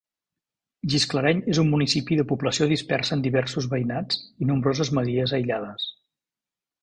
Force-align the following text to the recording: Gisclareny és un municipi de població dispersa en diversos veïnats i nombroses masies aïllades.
Gisclareny 0.93 1.41
és 1.53 1.59
un 1.63 1.67
municipi 1.73 2.17
de 2.21 2.25
població 2.31 2.69
dispersa 2.71 3.13
en 3.17 3.21
diversos 3.27 3.67
veïnats 3.75 4.19
i 4.45 4.49
nombroses 4.53 4.91
masies 5.01 5.35
aïllades. 5.39 5.89